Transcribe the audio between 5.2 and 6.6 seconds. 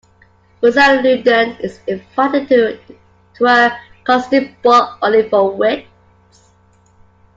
for wits.